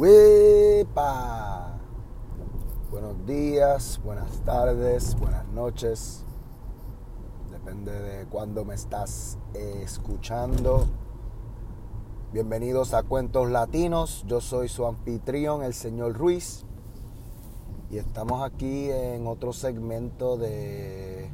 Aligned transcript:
¡Wepa! 0.00 1.78
Buenos 2.90 3.26
días, 3.26 4.00
buenas 4.02 4.40
tardes, 4.46 5.14
buenas 5.20 5.46
noches. 5.48 6.24
Depende 7.50 7.92
de 7.92 8.24
cuándo 8.24 8.64
me 8.64 8.76
estás 8.76 9.36
escuchando. 9.52 10.86
Bienvenidos 12.32 12.94
a 12.94 13.02
Cuentos 13.02 13.50
Latinos. 13.50 14.24
Yo 14.26 14.40
soy 14.40 14.70
su 14.70 14.86
anfitrión, 14.86 15.62
el 15.62 15.74
señor 15.74 16.14
Ruiz. 16.16 16.64
Y 17.90 17.98
estamos 17.98 18.42
aquí 18.42 18.90
en 18.90 19.26
otro 19.26 19.52
segmento 19.52 20.38
de 20.38 21.30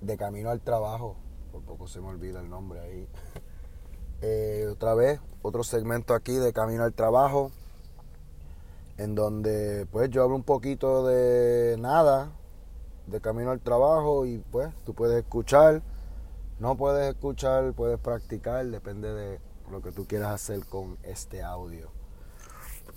de 0.00 0.16
camino 0.16 0.48
al 0.48 0.62
trabajo. 0.62 1.16
Por 1.52 1.60
poco 1.60 1.88
se 1.88 2.00
me 2.00 2.06
olvida 2.06 2.40
el 2.40 2.48
nombre 2.48 2.80
ahí. 2.80 3.06
Eh, 4.26 4.68
otra 4.72 4.94
vez, 4.94 5.20
otro 5.44 5.62
segmento 5.62 6.14
aquí 6.14 6.32
de 6.32 6.54
camino 6.54 6.84
al 6.84 6.94
trabajo. 6.94 7.50
En 8.96 9.14
donde 9.14 9.86
pues 9.92 10.08
yo 10.08 10.22
hablo 10.22 10.36
un 10.36 10.42
poquito 10.42 11.06
de 11.06 11.76
nada, 11.78 12.30
de 13.06 13.20
camino 13.20 13.50
al 13.50 13.60
trabajo 13.60 14.24
y 14.24 14.38
pues 14.38 14.72
tú 14.86 14.94
puedes 14.94 15.18
escuchar. 15.18 15.82
No 16.58 16.76
puedes 16.76 17.12
escuchar, 17.12 17.74
puedes 17.74 17.98
practicar, 17.98 18.64
depende 18.66 19.12
de 19.12 19.40
lo 19.70 19.82
que 19.82 19.92
tú 19.92 20.06
quieras 20.06 20.32
hacer 20.32 20.64
con 20.64 20.96
este 21.02 21.42
audio. 21.42 21.90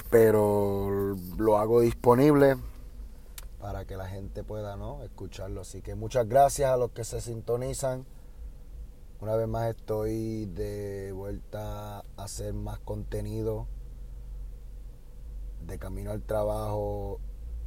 Pero 0.09 1.15
lo 1.37 1.57
hago 1.57 1.81
disponible 1.81 2.55
para 3.59 3.83
que 3.83 3.97
la 3.97 4.07
gente 4.07 4.43
pueda 4.45 4.77
¿no? 4.77 5.03
escucharlo. 5.03 5.61
Así 5.61 5.81
que 5.81 5.95
muchas 5.95 6.29
gracias 6.29 6.71
a 6.71 6.77
los 6.77 6.91
que 6.91 7.03
se 7.03 7.19
sintonizan. 7.19 8.05
Una 9.19 9.35
vez 9.35 9.47
más 9.47 9.69
estoy 9.69 10.45
de 10.45 11.11
vuelta 11.11 11.99
a 11.99 12.03
hacer 12.17 12.53
más 12.53 12.77
contenido. 12.79 13.67
De 15.65 15.79
camino 15.79 16.11
al 16.11 16.21
trabajo, 16.21 17.19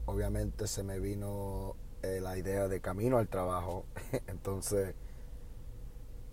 obviamente 0.06 0.68
se 0.68 0.84
me 0.84 1.00
vino 1.00 1.74
eh, 2.02 2.20
la 2.20 2.38
idea 2.38 2.68
de 2.68 2.80
camino 2.80 3.18
al 3.18 3.26
trabajo. 3.26 3.84
Entonces, 4.28 4.94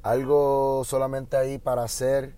algo 0.04 0.84
solamente 0.86 1.36
ahí 1.36 1.58
para 1.58 1.84
hacer 1.84 2.36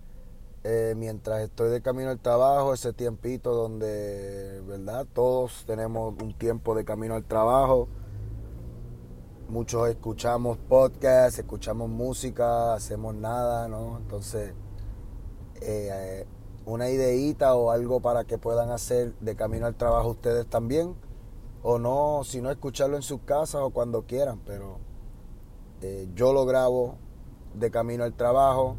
eh, 0.64 0.94
mientras 0.96 1.42
estoy 1.42 1.70
de 1.70 1.82
camino 1.82 2.08
al 2.08 2.18
trabajo, 2.18 2.72
ese 2.72 2.94
tiempito 2.94 3.54
donde, 3.54 4.62
¿verdad? 4.66 5.06
Todos 5.12 5.64
tenemos 5.66 6.14
un 6.22 6.32
tiempo 6.32 6.74
de 6.74 6.86
camino 6.86 7.14
al 7.14 7.24
trabajo. 7.24 7.88
Muchos 9.50 9.88
escuchamos 9.88 10.58
podcasts, 10.58 11.40
escuchamos 11.40 11.88
música, 11.88 12.72
hacemos 12.72 13.16
nada, 13.16 13.66
¿no? 13.66 13.96
Entonces, 13.96 14.54
eh, 15.60 16.24
una 16.66 16.88
ideita 16.88 17.56
o 17.56 17.72
algo 17.72 17.98
para 17.98 18.22
que 18.22 18.38
puedan 18.38 18.70
hacer 18.70 19.12
de 19.18 19.34
camino 19.34 19.66
al 19.66 19.74
trabajo 19.74 20.10
ustedes 20.10 20.46
también. 20.46 20.94
O 21.64 21.80
no, 21.80 22.22
si 22.22 22.40
no 22.40 22.52
escucharlo 22.52 22.94
en 22.94 23.02
sus 23.02 23.22
casas 23.22 23.62
o 23.62 23.70
cuando 23.70 24.02
quieran, 24.02 24.40
pero 24.46 24.78
eh, 25.82 26.08
yo 26.14 26.32
lo 26.32 26.46
grabo 26.46 26.94
de 27.52 27.72
camino 27.72 28.04
al 28.04 28.14
trabajo 28.14 28.76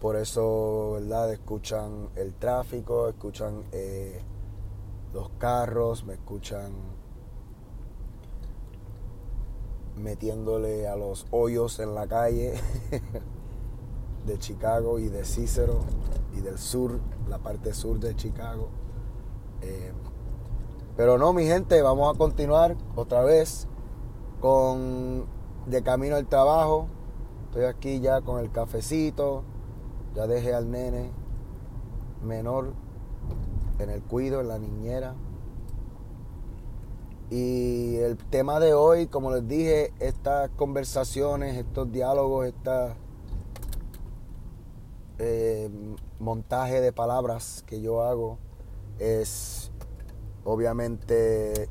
por 0.00 0.14
eso, 0.14 0.92
¿verdad? 0.92 1.32
Escuchan 1.32 2.10
el 2.14 2.34
tráfico, 2.34 3.08
escuchan 3.08 3.64
eh, 3.72 4.22
los 5.12 5.28
carros, 5.38 6.04
me 6.04 6.14
escuchan 6.14 6.70
metiéndole 9.98 10.86
a 10.88 10.96
los 10.96 11.26
hoyos 11.30 11.78
en 11.80 11.94
la 11.94 12.06
calle 12.06 12.54
de 14.26 14.38
Chicago 14.38 14.98
y 14.98 15.08
de 15.08 15.24
Cícero 15.24 15.80
y 16.36 16.40
del 16.40 16.58
sur, 16.58 17.00
la 17.28 17.38
parte 17.38 17.74
sur 17.74 17.98
de 17.98 18.14
Chicago. 18.16 18.68
Eh, 19.62 19.92
pero 20.96 21.18
no, 21.18 21.32
mi 21.32 21.44
gente, 21.44 21.80
vamos 21.82 22.14
a 22.14 22.18
continuar 22.18 22.76
otra 22.96 23.22
vez 23.22 23.68
con 24.40 25.26
de 25.66 25.82
camino 25.82 26.16
al 26.16 26.26
trabajo. 26.26 26.88
Estoy 27.46 27.64
aquí 27.64 28.00
ya 28.00 28.20
con 28.20 28.40
el 28.40 28.50
cafecito 28.50 29.44
ya 30.14 30.26
dejé 30.26 30.54
al 30.54 30.70
nene 30.70 31.12
menor 32.24 32.72
en 33.78 33.90
el 33.90 34.02
cuido, 34.02 34.40
en 34.40 34.48
la 34.48 34.58
niñera. 34.58 35.14
Y 37.30 37.96
el 37.96 38.16
tema 38.16 38.58
de 38.58 38.72
hoy, 38.74 39.06
como 39.06 39.30
les 39.30 39.46
dije, 39.46 39.92
estas 40.00 40.50
conversaciones, 40.50 41.56
estos 41.56 41.92
diálogos, 41.92 42.46
este 42.46 42.94
montaje 46.18 46.80
de 46.80 46.92
palabras 46.92 47.64
que 47.66 47.80
yo 47.80 48.02
hago 48.02 48.38
es 48.98 49.70
obviamente 50.44 51.68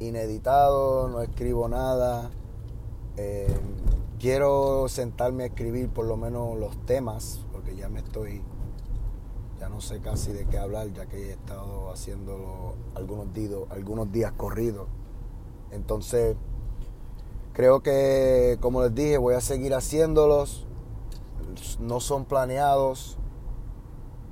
ineditado, 0.00 1.08
no 1.08 1.22
escribo 1.22 1.68
nada. 1.68 2.30
Eh, 3.16 3.56
quiero 4.18 4.88
sentarme 4.88 5.44
a 5.44 5.46
escribir 5.46 5.88
por 5.88 6.04
lo 6.04 6.16
menos 6.16 6.58
los 6.58 6.76
temas 6.84 7.44
ya 7.76 7.88
me 7.88 8.00
estoy, 8.00 8.42
no 9.68 9.80
sé 9.80 10.00
casi 10.00 10.32
de 10.32 10.46
qué 10.46 10.58
hablar, 10.58 10.92
ya 10.92 11.06
que 11.06 11.28
he 11.28 11.32
estado 11.32 11.90
haciéndolo 11.90 12.74
algunos 12.94 13.32
días, 13.32 13.52
algunos 13.70 14.10
días 14.10 14.32
corridos. 14.32 14.88
Entonces, 15.70 16.36
creo 17.52 17.82
que, 17.82 18.58
como 18.60 18.82
les 18.82 18.94
dije, 18.94 19.18
voy 19.18 19.34
a 19.34 19.40
seguir 19.40 19.74
haciéndolos. 19.74 20.66
No 21.80 22.00
son 22.00 22.24
planeados. 22.24 23.18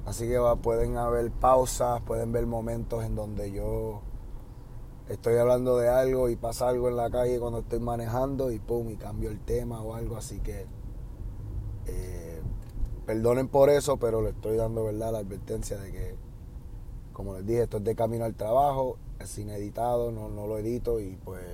Así 0.07 0.27
que 0.27 0.39
pueden 0.63 0.97
haber 0.97 1.31
pausas, 1.31 2.01
pueden 2.03 2.33
ver 2.33 2.47
momentos 2.47 3.05
en 3.05 3.15
donde 3.15 3.53
yo 3.53 4.03
estoy 5.09 5.37
hablando 5.37 5.77
de 5.77 5.89
algo 5.89 6.29
y 6.29 6.37
pasa 6.37 6.69
algo 6.69 6.89
en 6.89 6.97
la 6.97 7.11
calle 7.11 7.39
cuando 7.39 7.61
estoy 7.61 7.81
manejando 7.81 8.51
y 8.51 8.59
pum, 8.59 8.91
y 8.91 8.97
cambio 8.97 9.31
el 9.31 9.41
tema 9.41 9.81
o 9.81 9.95
algo. 9.95 10.17
Así 10.17 10.41
que 10.41 10.67
eh, 11.87 12.32
Perdonen 13.13 13.49
por 13.49 13.69
eso, 13.69 13.99
pero 13.99 14.23
le 14.23 14.31
estoy 14.31 14.57
dando 14.57 14.85
verdad 14.85 15.13
la 15.13 15.19
advertencia 15.19 15.77
de 15.77 15.93
que, 15.93 16.15
como 17.13 17.35
les 17.35 17.47
dije, 17.47 17.65
esto 17.65 17.77
es 17.77 17.85
de 17.85 17.95
camino 17.95 18.25
al 18.25 18.35
trabajo, 18.35 18.97
es 19.21 19.29
sin 19.29 19.51
editado, 19.51 20.11
no, 20.11 20.31
no 20.31 20.47
lo 20.47 20.57
edito 20.57 20.99
y 20.99 21.19
pues 21.23 21.45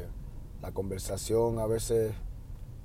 la 0.62 0.70
conversación 0.70 1.58
a 1.58 1.66
veces 1.66 2.14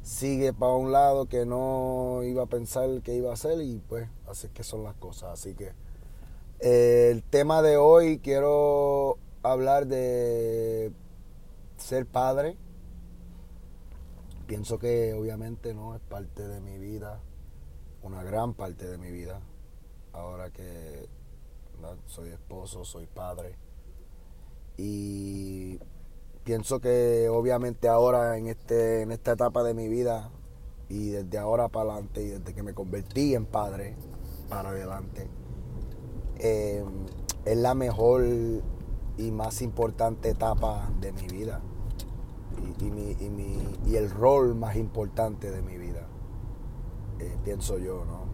sigue 0.02 0.54
para 0.54 0.74
un 0.74 0.92
lado 0.92 1.28
que 1.28 1.46
no 1.46 2.22
iba 2.24 2.42
a 2.42 2.46
pensar 2.48 3.04
que 3.04 3.14
iba 3.14 3.30
a 3.30 3.34
hacer 3.36 3.62
y 3.62 3.80
pues 3.88 4.10
así 4.28 4.48
es 4.48 4.54
que 4.54 4.64
son 4.64 4.84
las 4.84 4.96
cosas. 4.96 5.40
Así 5.40 5.54
que 5.54 5.74
eh, 6.60 7.10
el 7.12 7.22
tema 7.22 7.62
de 7.62 7.78
hoy 7.78 8.18
quiero 8.18 9.20
hablar 9.44 9.86
de 9.86 10.92
ser 11.78 12.08
padre. 12.08 12.58
Pienso 14.48 14.80
que 14.80 15.14
obviamente 15.14 15.76
no 15.76 15.94
es 15.94 16.02
parte 16.02 16.48
de 16.48 16.60
mi 16.60 16.80
vida 16.80 17.22
una 18.04 18.22
gran 18.22 18.54
parte 18.54 18.88
de 18.88 18.98
mi 18.98 19.12
vida, 19.12 19.40
ahora 20.12 20.52
que 20.52 21.08
soy 22.06 22.30
esposo, 22.30 22.86
soy 22.86 23.08
padre. 23.08 23.56
Y 24.78 25.80
pienso 26.44 26.80
que 26.80 27.30
obviamente 27.30 27.88
ahora 27.88 28.38
en, 28.38 28.48
este, 28.48 29.02
en 29.02 29.12
esta 29.12 29.34
etapa 29.34 29.64
de 29.64 29.74
mi 29.74 29.88
vida 29.88 30.30
y 30.90 31.10
desde 31.10 31.38
ahora 31.38 31.70
para 31.70 31.94
adelante 31.94 32.22
y 32.24 32.28
desde 32.28 32.54
que 32.54 32.64
me 32.64 32.74
convertí 32.74 33.36
en 33.36 33.46
padre 33.46 33.96
para 34.50 34.70
adelante, 34.70 35.28
em, 36.38 37.06
es 37.46 37.58
la 37.58 37.74
mejor 37.74 38.24
y 39.18 39.32
más 39.32 39.62
importante 39.62 40.30
etapa 40.30 40.90
de 41.00 41.12
mi 41.12 41.28
vida 41.28 41.62
y 43.86 43.96
el 43.96 44.10
rol 44.10 44.56
más 44.56 44.76
importante 44.76 45.52
de 45.52 45.62
mi 45.62 45.78
vida. 45.78 45.83
Eh, 47.24 47.38
pienso 47.46 47.78
yo, 47.78 48.04
¿no? 48.04 48.26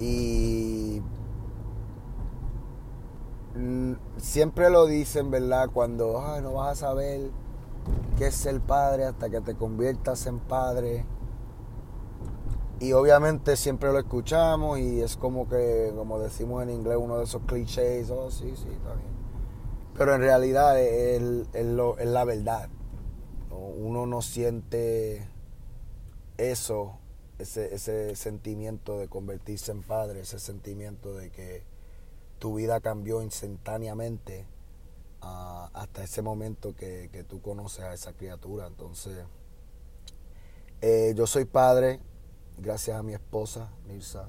Y 0.00 1.02
siempre 4.16 4.70
lo 4.70 4.86
dicen, 4.86 5.30
¿verdad? 5.30 5.68
Cuando 5.72 6.40
no 6.40 6.54
vas 6.54 6.82
a 6.82 6.86
saber 6.86 7.30
qué 8.16 8.28
es 8.28 8.34
ser 8.34 8.62
padre 8.62 9.04
hasta 9.04 9.28
que 9.28 9.42
te 9.42 9.54
conviertas 9.56 10.26
en 10.26 10.38
padre. 10.38 11.04
Y 12.80 12.92
obviamente 12.92 13.56
siempre 13.56 13.92
lo 13.92 13.98
escuchamos 13.98 14.78
y 14.78 15.02
es 15.02 15.16
como 15.18 15.46
que, 15.46 15.92
como 15.94 16.18
decimos 16.18 16.62
en 16.62 16.70
inglés, 16.70 16.96
uno 16.98 17.18
de 17.18 17.24
esos 17.24 17.42
clichés, 17.42 18.10
oh 18.10 18.30
sí, 18.30 18.54
sí, 18.56 18.68
está 18.70 18.94
bien. 18.94 19.14
Pero 19.96 20.14
en 20.14 20.22
realidad 20.22 20.80
es 20.80 22.06
la 22.06 22.24
verdad. 22.24 22.70
Uno 23.50 24.06
no 24.06 24.22
siente 24.22 25.28
eso 26.38 27.03
ese, 27.38 28.16
sentimiento 28.16 28.98
de 28.98 29.08
convertirse 29.08 29.72
en 29.72 29.82
padre, 29.82 30.20
ese 30.20 30.38
sentimiento 30.38 31.14
de 31.14 31.30
que 31.30 31.62
tu 32.38 32.54
vida 32.54 32.80
cambió 32.80 33.22
instantáneamente 33.22 34.46
ah, 35.20 35.70
hasta 35.72 36.04
ese 36.04 36.22
momento 36.22 36.74
que, 36.74 37.24
tú 37.28 37.40
conoces 37.40 37.84
a 37.84 37.94
esa 37.94 38.12
criatura. 38.12 38.66
Entonces, 38.66 39.24
eh, 40.80 41.14
yo 41.16 41.26
soy 41.26 41.44
padre, 41.44 42.00
gracias 42.58 42.98
a 42.98 43.02
mi 43.02 43.14
esposa, 43.14 43.72
Mirza, 43.86 44.28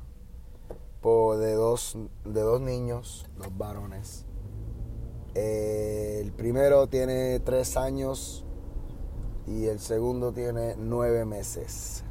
por 1.01 1.37
de 1.37 1.53
dos, 1.53 1.97
de 2.23 2.41
dos 2.41 2.61
niños, 2.61 3.25
dos 3.37 3.55
varones. 3.57 4.25
Eh, 5.35 6.19
el 6.21 6.31
primero 6.31 6.87
tiene 6.87 7.41
tres 7.41 7.75
años 7.75 8.45
y 9.45 9.65
el 9.65 9.79
segundo 9.79 10.31
tiene 10.31 10.75
nueve 10.77 11.25
meses. 11.25 12.05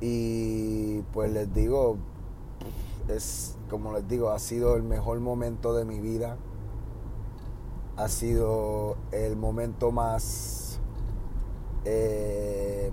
Y 0.00 1.02
pues 1.12 1.30
les 1.32 1.52
digo, 1.52 1.98
es 3.08 3.56
como 3.68 3.92
les 3.92 4.08
digo, 4.08 4.30
ha 4.30 4.38
sido 4.38 4.76
el 4.76 4.82
mejor 4.82 5.20
momento 5.20 5.74
de 5.74 5.84
mi 5.84 6.00
vida. 6.00 6.36
Ha 7.96 8.08
sido 8.08 8.96
el 9.12 9.36
momento 9.36 9.92
más 9.92 10.80
eh, 11.84 12.90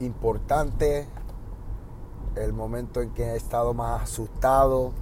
importante, 0.00 1.08
el 2.36 2.52
momento 2.52 3.00
en 3.00 3.10
que 3.10 3.24
he 3.24 3.36
estado 3.36 3.72
más 3.74 4.02
asustado, 4.02 4.92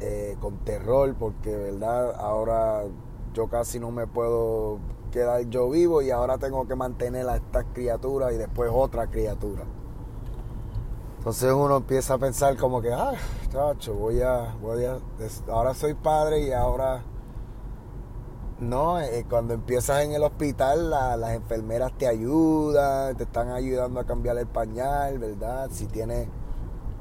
eh, 0.00 0.36
con 0.40 0.58
terror, 0.58 1.14
porque 1.18 1.56
verdad, 1.56 2.14
ahora 2.20 2.84
yo 3.32 3.48
casi 3.48 3.80
no 3.80 3.90
me 3.90 4.06
puedo 4.06 4.78
quedar 5.10 5.42
yo 5.48 5.70
vivo 5.70 6.02
y 6.02 6.10
ahora 6.10 6.38
tengo 6.38 6.66
que 6.66 6.74
mantener 6.74 7.28
a 7.28 7.36
esta 7.36 7.64
criatura 7.64 8.32
y 8.32 8.36
después 8.36 8.70
otra 8.72 9.06
criatura. 9.08 9.64
Entonces 11.26 11.52
uno 11.52 11.78
empieza 11.78 12.14
a 12.14 12.18
pensar 12.18 12.56
como 12.56 12.80
que, 12.80 12.92
ah, 12.92 13.14
chacho, 13.50 13.94
voy 13.94 14.22
a, 14.22 14.54
voy 14.62 14.84
a, 14.84 14.98
ahora 15.48 15.74
soy 15.74 15.94
padre 15.94 16.38
y 16.46 16.52
ahora, 16.52 17.02
no, 18.60 19.00
eh, 19.00 19.26
cuando 19.28 19.52
empiezas 19.52 20.04
en 20.04 20.12
el 20.12 20.22
hospital 20.22 20.88
las 20.88 21.34
enfermeras 21.34 21.92
te 21.98 22.06
ayudan, 22.06 23.16
te 23.16 23.24
están 23.24 23.50
ayudando 23.50 23.98
a 23.98 24.04
cambiar 24.04 24.38
el 24.38 24.46
pañal, 24.46 25.18
¿verdad? 25.18 25.68
Si 25.72 25.86
tienes 25.86 26.28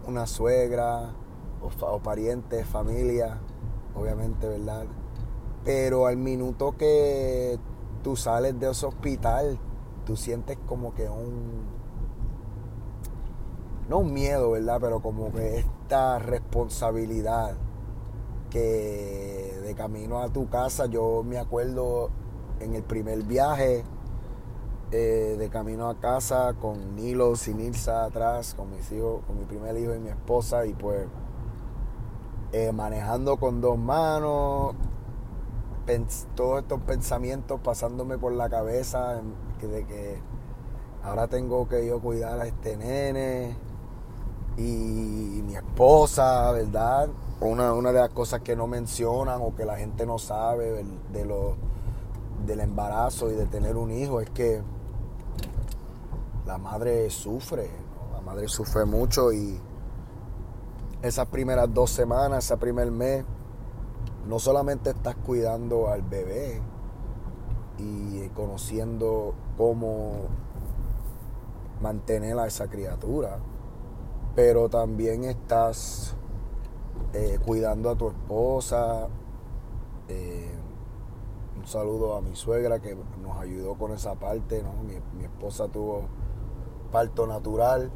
una 0.08 0.26
suegra 0.26 1.14
o, 1.62 1.86
o 1.86 2.00
parientes, 2.00 2.66
familia, 2.66 3.38
obviamente, 3.94 4.48
¿verdad? 4.48 4.86
Pero 5.64 6.08
al 6.08 6.18
minuto 6.18 6.76
que 6.76 7.60
tú 8.06 8.16
sales 8.16 8.60
de 8.60 8.70
ese 8.70 8.86
hospital, 8.86 9.58
tú 10.06 10.16
sientes 10.16 10.60
como 10.68 10.94
que 10.94 11.10
un 11.10 11.64
no 13.90 13.98
un 13.98 14.14
miedo, 14.14 14.52
¿verdad? 14.52 14.78
Pero 14.80 15.00
como 15.00 15.32
que 15.32 15.58
esta 15.58 16.20
responsabilidad 16.20 17.58
que 18.52 19.60
de 19.60 19.74
camino 19.74 20.22
a 20.22 20.30
tu 20.30 20.48
casa, 20.50 20.86
yo 20.86 21.24
me 21.24 21.40
acuerdo 21.40 22.12
en 22.60 22.76
el 22.76 22.84
primer 22.84 23.24
viaje 23.24 23.84
eh, 24.92 25.36
de 25.40 25.50
camino 25.50 25.90
a 25.90 26.00
casa 26.00 26.54
con 26.62 26.96
Nilo 26.96 27.34
y 27.48 27.54
Nilsa 27.56 28.06
atrás, 28.06 28.54
con 28.54 28.70
mis 28.70 28.92
hijos, 28.92 29.22
con 29.26 29.40
mi 29.40 29.46
primer 29.46 29.76
hijo 29.78 29.96
y 29.96 30.00
mi 30.00 30.10
esposa, 30.10 30.68
y 30.68 30.74
pues 30.74 31.08
eh, 32.52 32.72
manejando 32.72 33.38
con 33.38 33.62
dos 33.62 33.80
manos, 33.80 34.76
todos 36.36 36.62
estos 36.62 36.82
pensamientos 36.82 37.60
pasándome 37.62 38.18
por 38.18 38.34
la 38.34 38.50
cabeza 38.50 39.22
de 39.62 39.86
que 39.86 40.20
ahora 41.04 41.28
tengo 41.28 41.68
que 41.68 41.86
yo 41.86 42.00
cuidar 42.00 42.40
a 42.40 42.48
este 42.48 42.78
nene, 42.78 43.56
y 44.58 45.42
mi 45.46 45.56
esposa, 45.56 46.52
¿verdad? 46.52 47.10
Una, 47.42 47.74
una 47.74 47.92
de 47.92 48.00
las 48.00 48.10
cosas 48.10 48.42
que 48.42 48.56
no 48.56 48.68
mencionan 48.68 49.42
o 49.42 49.54
que 49.56 49.66
la 49.66 49.78
gente 49.78 50.06
no 50.06 50.18
sabe 50.18 50.86
de 51.12 51.26
lo, 51.26 51.56
del 52.46 52.62
embarazo 52.62 53.30
y 53.30 53.36
de 53.36 53.46
tener 53.46 53.76
un 53.76 53.92
hijo 53.92 54.22
es 54.22 54.30
que 54.30 54.62
la 56.46 56.58
madre 56.58 57.10
sufre, 57.10 57.70
la 58.14 58.22
madre 58.22 58.48
sufre 58.48 58.86
mucho 58.86 59.34
y 59.34 59.60
esas 61.02 61.28
primeras 61.28 61.72
dos 61.74 61.92
semanas, 61.92 62.46
ese 62.46 62.58
primer 62.58 62.90
mes, 62.92 63.26
no 64.28 64.40
solamente 64.40 64.90
estás 64.92 65.16
cuidando 65.16 65.88
al 65.90 66.02
bebé 66.02 66.62
y 67.78 68.28
conociendo 68.30 69.36
cómo 69.58 70.28
mantener 71.82 72.38
a 72.40 72.48
esa 72.48 72.68
criatura, 72.68 73.40
pero 74.36 74.70
también 74.70 75.24
estás 75.26 76.16
eh, 77.14 77.40
cuidando 77.46 77.90
a 77.90 77.96
tu 77.96 78.10
esposa. 78.10 79.08
Eh, 80.08 80.52
un 81.58 81.68
saludo 81.68 82.16
a 82.16 82.22
mi 82.22 82.36
suegra 82.36 82.80
que 82.80 82.98
nos 83.22 83.38
ayudó 83.38 83.76
con 83.76 83.92
esa 83.92 84.16
parte, 84.16 84.64
¿no? 84.64 84.74
Mi, 84.84 85.24
esposa 85.24 85.68
tuvo 85.68 86.04
parto 86.92 87.28
natural, 87.28 87.92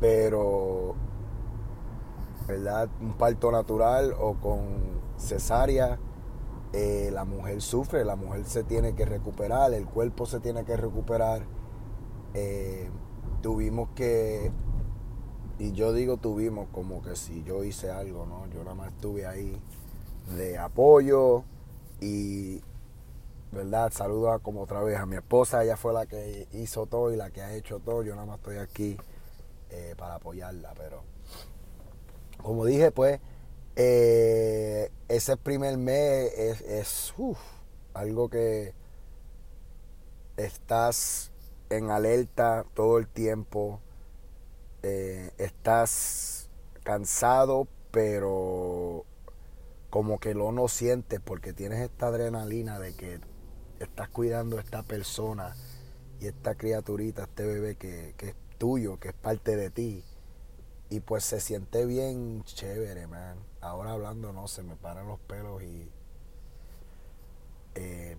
pero, 0.00 0.94
¿verdad? 2.46 2.88
Un 3.00 3.12
parto 3.14 3.50
natural 3.50 4.14
o 4.18 4.34
con 4.34 4.99
cesárea, 5.20 5.98
eh, 6.72 7.10
la 7.12 7.24
mujer 7.24 7.60
sufre, 7.62 8.04
la 8.04 8.16
mujer 8.16 8.44
se 8.44 8.64
tiene 8.64 8.94
que 8.94 9.04
recuperar, 9.04 9.72
el 9.74 9.86
cuerpo 9.86 10.26
se 10.26 10.40
tiene 10.40 10.64
que 10.64 10.76
recuperar. 10.76 11.42
tuvimos 13.42 13.90
que 13.94 14.52
y 15.60 15.72
yo 15.72 15.92
digo 15.92 16.16
tuvimos 16.16 16.68
como 16.72 17.02
que 17.02 17.14
si 17.16 17.44
yo 17.44 17.62
hice 17.64 17.90
algo, 17.90 18.24
¿no? 18.24 18.46
Yo 18.48 18.64
nada 18.64 18.74
más 18.74 18.92
estuve 18.94 19.26
ahí 19.26 19.60
de 20.34 20.56
apoyo 20.56 21.44
y, 22.00 22.62
¿verdad? 23.52 23.92
Saludo 23.92 24.32
a, 24.32 24.38
como 24.38 24.62
otra 24.62 24.82
vez 24.82 24.96
a 24.98 25.04
mi 25.04 25.16
esposa, 25.16 25.62
ella 25.62 25.76
fue 25.76 25.92
la 25.92 26.06
que 26.06 26.48
hizo 26.52 26.86
todo 26.86 27.12
y 27.12 27.16
la 27.16 27.30
que 27.30 27.42
ha 27.42 27.54
hecho 27.54 27.78
todo, 27.78 28.02
yo 28.02 28.14
nada 28.14 28.26
más 28.26 28.38
estoy 28.38 28.56
aquí 28.56 28.96
eh, 29.68 29.94
para 29.98 30.14
apoyarla, 30.14 30.72
pero 30.78 31.02
como 32.42 32.64
dije, 32.64 32.90
pues, 32.90 33.20
eh, 33.76 34.90
ese 35.08 35.36
primer 35.36 35.76
mes 35.78 36.32
es, 36.36 36.60
es 36.62 37.14
algo 37.94 38.28
que 38.28 38.74
estás 40.36 41.32
en 41.68 41.90
alerta 41.90 42.64
todo 42.74 42.98
el 42.98 43.06
tiempo 43.06 43.80
eh, 44.82 45.30
estás 45.36 46.48
cansado, 46.84 47.68
pero 47.90 49.04
como 49.90 50.18
que 50.18 50.32
lo 50.34 50.52
no 50.52 50.68
sientes 50.68 51.20
porque 51.20 51.52
tienes 51.52 51.80
esta 51.80 52.06
adrenalina 52.06 52.78
de 52.78 52.94
que 52.94 53.20
estás 53.78 54.08
cuidando 54.08 54.56
a 54.56 54.60
esta 54.60 54.82
persona 54.82 55.54
y 56.18 56.28
esta 56.28 56.54
criaturita, 56.54 57.24
este 57.24 57.44
bebé 57.44 57.76
que, 57.76 58.14
es 58.18 58.34
tuyo, 58.56 58.98
que 58.98 59.08
es 59.08 59.14
parte 59.14 59.56
de 59.56 59.70
ti. 59.70 60.02
Y 60.88 61.00
pues 61.00 61.24
se 61.24 61.40
siente 61.40 61.84
bien 61.84 62.42
chévere, 62.44 63.06
man. 63.06 63.49
Ahora 63.60 63.92
hablando, 63.92 64.32
no, 64.32 64.48
se 64.48 64.62
me 64.62 64.76
paran 64.76 65.06
los 65.06 65.18
pelos 65.20 65.62
y 65.62 65.90
eh, 67.74 68.16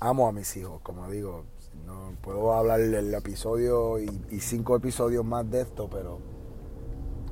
amo 0.00 0.26
a 0.26 0.32
mis 0.32 0.56
hijos, 0.56 0.80
como 0.82 1.08
digo, 1.10 1.44
no 1.86 2.12
puedo 2.22 2.52
hablar 2.54 2.80
del 2.80 3.12
episodio 3.14 3.98
y, 3.98 4.40
cinco 4.40 4.76
episodios 4.76 5.24
más 5.24 5.48
de 5.50 5.62
esto, 5.62 5.88
pero 5.90 6.18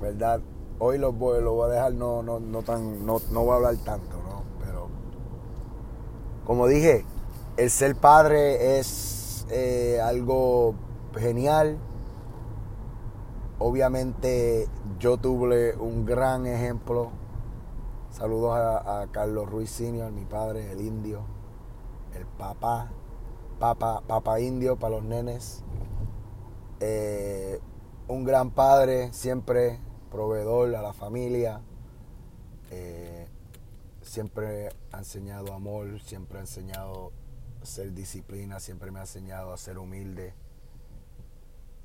verdad, 0.00 0.40
hoy 0.78 0.98
lo 0.98 1.12
voy, 1.12 1.42
lo 1.42 1.54
voy 1.54 1.70
a 1.70 1.74
dejar 1.74 1.94
no, 1.94 2.22
no, 2.22 2.38
no 2.38 2.62
tan, 2.62 3.04
no, 3.06 3.20
no 3.32 3.44
voy 3.44 3.52
a 3.52 3.56
hablar 3.56 3.76
tanto, 3.78 4.16
¿no? 4.22 4.44
Pero 4.64 4.88
como 6.44 6.66
dije, 6.66 7.04
el 7.56 7.70
ser 7.70 7.96
padre 7.96 8.78
es 8.78 9.46
eh, 9.50 10.00
algo 10.00 10.74
genial. 11.16 11.78
Obviamente 13.58 14.68
yo 15.00 15.16
tuve 15.16 15.74
un 15.76 16.04
gran 16.06 16.46
ejemplo. 16.46 17.10
Saludos 18.10 18.56
a, 18.56 19.06
Carlos 19.12 19.48
Ruiz 19.48 19.70
Senior, 19.70 20.10
mi 20.12 20.24
padre, 20.24 20.72
el 20.72 20.80
indio, 20.80 21.22
el 22.14 22.26
papá 22.26 22.90
Papa, 23.58 24.04
papa 24.06 24.38
indio 24.38 24.78
para 24.78 24.94
los 24.94 25.04
nenes. 25.04 25.64
Eh, 26.78 27.60
un 28.06 28.22
gran 28.22 28.52
padre, 28.52 29.12
siempre 29.12 29.80
proveedor 30.12 30.76
a 30.76 30.82
la 30.82 30.92
familia. 30.92 31.60
Eh, 32.70 33.26
siempre 34.00 34.68
ha 34.92 34.98
enseñado 34.98 35.54
amor, 35.54 36.00
siempre 36.02 36.38
ha 36.38 36.42
enseñado 36.42 37.10
ser 37.62 37.94
disciplina, 37.94 38.60
siempre 38.60 38.92
me 38.92 39.00
ha 39.00 39.02
enseñado 39.02 39.52
a 39.52 39.56
ser 39.56 39.76
humilde. 39.76 40.34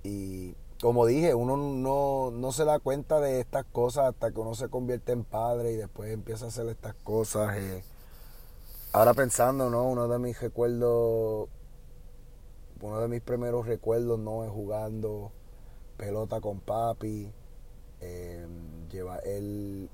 Y 0.03 0.56
como 0.83 1.05
dije, 1.05 1.33
uno 1.33 1.55
no, 1.55 2.29
no, 2.29 2.51
se 2.51 2.65
da 2.65 2.77
cuenta 2.77 3.21
de 3.21 3.39
estas 3.39 3.63
cosas 3.63 4.09
hasta 4.09 4.33
que 4.33 4.39
uno 4.41 4.53
se 4.53 4.67
convierte 4.67 5.13
en 5.13 5.23
padre 5.23 5.71
y 5.71 5.77
después 5.77 6.11
empieza 6.11 6.43
a 6.43 6.47
hacer 6.49 6.67
estas 6.67 6.93
cosas. 7.05 7.55
Eh. 7.55 7.81
Ahora 8.91 9.13
pensando, 9.13 9.69
¿no? 9.69 9.87
Uno 9.87 10.09
de 10.09 10.19
mis 10.19 10.41
recuerdos 10.41 11.47
uno 12.81 12.99
de 12.99 13.07
mis 13.07 13.21
primeros 13.21 13.65
recuerdos 13.65 14.19
no 14.19 14.43
es 14.43 14.51
jugando 14.51 15.31
pelota 15.95 16.41
con 16.41 16.59
papi, 16.59 17.31
eh, 18.01 18.45
lleva 18.91 19.19
él 19.19 19.89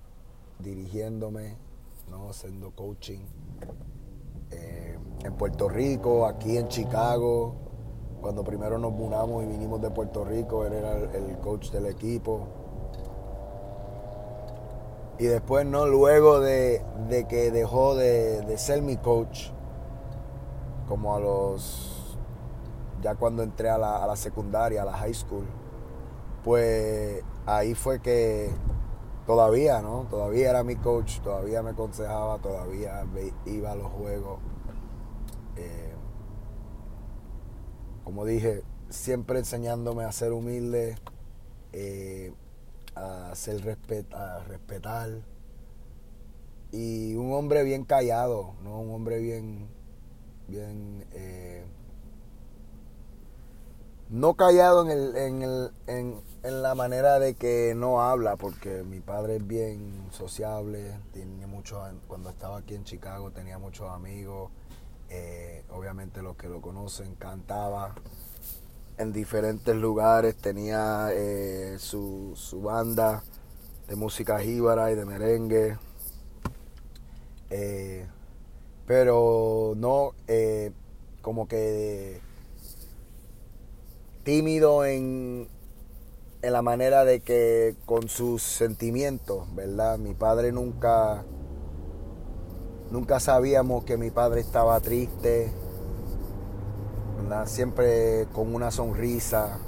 dirigiéndome, 0.57 1.55
no 2.09 2.31
haciendo 2.31 2.71
coaching. 2.71 3.19
Eh, 4.49 4.97
en 5.23 5.33
Puerto 5.35 5.69
Rico, 5.69 6.25
aquí 6.25 6.57
en 6.57 6.67
Chicago, 6.67 7.68
cuando 8.21 8.43
primero 8.43 8.77
nos 8.77 8.91
mudamos 8.91 9.43
y 9.43 9.47
vinimos 9.47 9.81
de 9.81 9.89
Puerto 9.89 10.23
Rico, 10.23 10.65
él 10.65 10.73
era 10.73 10.93
el, 10.97 11.37
coach 11.39 11.71
del 11.71 11.85
equipo. 11.85 12.47
Y 15.17 15.25
después, 15.25 15.65
¿no? 15.65 15.85
Luego 15.85 16.39
de, 16.39 16.81
que 17.27 17.51
dejó 17.51 17.95
de, 17.95 18.57
ser 18.57 18.81
mi 18.81 18.97
coach, 18.97 19.49
como 20.87 21.15
a 21.15 21.19
los. 21.19 22.17
ya 23.01 23.15
cuando 23.15 23.43
entré 23.43 23.69
a 23.69 23.77
la, 23.77 24.03
a 24.03 24.07
la 24.07 24.15
secundaria, 24.15 24.81
a 24.81 24.85
la 24.85 24.93
high 24.93 25.13
school, 25.13 25.45
pues 26.43 27.23
ahí 27.45 27.73
fue 27.73 28.01
que 28.01 28.49
todavía, 29.25 29.81
¿no? 29.81 30.07
Todavía 30.09 30.49
era 30.49 30.63
mi 30.63 30.75
coach, 30.75 31.19
todavía 31.19 31.61
me 31.61 31.71
aconsejaba, 31.71 32.39
todavía 32.39 33.05
iba 33.45 33.71
a 33.71 33.75
los 33.75 33.91
juegos. 33.91 34.39
Eh, 35.55 35.93
como 38.03 38.25
dije, 38.25 38.63
siempre 38.89 39.39
enseñándome 39.39 40.03
a 40.03 40.11
ser 40.11 40.31
humilde, 40.31 40.95
eh, 41.73 42.33
a 42.95 43.33
ser 43.35 43.77
a 44.13 44.39
respetar. 44.47 45.09
Y 46.71 47.15
un 47.15 47.33
hombre 47.33 47.63
bien 47.63 47.83
callado, 47.83 48.53
¿no? 48.63 48.79
Un 48.81 48.93
hombre 48.93 49.19
bien, 49.19 49.67
bien, 50.47 51.05
eh, 51.13 51.65
no 54.09 54.35
callado 54.35 54.85
en, 54.85 54.91
el, 54.91 55.15
en, 55.15 55.41
el, 55.41 55.71
en, 56.43 56.61
la 56.61 56.75
manera 56.75 57.19
de 57.19 57.35
que 57.35 57.73
no 57.75 58.01
habla, 58.01 58.35
porque 58.35 58.83
mi 58.83 58.99
padre 58.99 59.37
es 59.37 59.47
bien 59.47 60.07
sociable, 60.11 60.99
tiene 61.11 61.47
muchos, 61.47 61.79
cuando 62.07 62.29
estaba 62.29 62.57
aquí 62.57 62.75
en 62.75 62.83
Chicago 62.83 63.31
tenía 63.31 63.57
muchos 63.57 63.89
amigos, 63.89 64.51
eh, 65.09 65.63
obviamente 65.69 66.21
los 66.21 66.35
que 66.35 66.47
lo 66.47 66.61
conocen, 66.61 67.15
cantaba 67.15 67.95
en 68.97 69.13
diferentes 69.13 69.75
lugares, 69.75 70.35
tenía 70.35 71.09
eh, 71.11 71.77
su, 71.79 72.35
banda 72.61 73.23
de 73.87 73.95
música 73.95 74.39
jíbara 74.39 74.91
y 74.91 74.95
de 74.95 75.05
merengue. 75.05 75.77
Eh, 77.49 78.05
pero 78.85 79.73
no 79.75 80.13
como 81.21 81.47
que 81.47 82.21
tímido 84.23 84.85
en, 84.85 85.47
en 86.41 86.53
la 86.53 86.61
manera 86.61 87.03
de 87.03 87.19
que 87.19 87.75
con 87.85 88.09
sus 88.09 88.41
sentimientos, 88.41 89.53
¿verdad? 89.55 89.97
Mi 89.97 90.13
padre 90.13 90.51
nunca 90.51 91.23
Nunca 92.91 93.19
sabíamos 93.19 93.83
que 93.83 93.97
mi 93.97 94.09
padre 94.09 94.41
estaba 94.41 94.79
triste, 94.79 95.51
siempre 97.45 98.27
con 98.33 98.53
una 98.53 98.71
sonrisa. 98.71 99.59